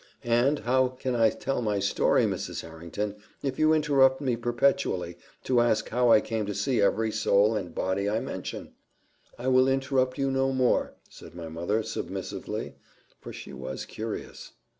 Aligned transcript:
and 0.23 0.57
how 0.61 0.87
can 0.87 1.13
I 1.15 1.29
tell 1.29 1.61
my 1.61 1.77
story, 1.77 2.25
Mrs. 2.25 2.61
Harrington, 2.61 3.17
if 3.43 3.59
you 3.59 3.71
interrupt 3.71 4.19
me 4.19 4.35
perpetually, 4.35 5.15
to 5.43 5.61
ask 5.61 5.89
how 5.89 6.11
I 6.11 6.19
came 6.21 6.47
to 6.47 6.55
see 6.55 6.81
every 6.81 7.11
soul 7.11 7.55
and 7.55 7.75
body 7.75 8.09
I 8.09 8.19
mention?" 8.19 8.73
"I 9.37 9.47
will 9.49 9.67
interrupt 9.67 10.17
you 10.17 10.31
no 10.31 10.53
more," 10.53 10.95
said 11.07 11.35
my 11.35 11.49
mother, 11.49 11.83
submissively, 11.83 12.77
for 13.19 13.31
she 13.31 13.53
was 13.53 13.85
curious. 13.85 14.53